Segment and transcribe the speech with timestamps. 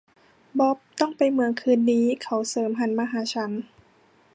[0.59, 3.51] บ๊อบต้องไปเมืองคืนนี้ เขาเสริมหันมาหาฉัน